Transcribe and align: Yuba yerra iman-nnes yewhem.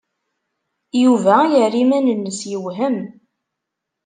Yuba 1.03 1.35
yerra 1.51 1.77
iman-nnes 1.83 2.41
yewhem. 2.51 2.97